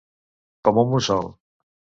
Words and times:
Com 0.69 0.81
un 0.85 0.89
mussol. 0.95 1.33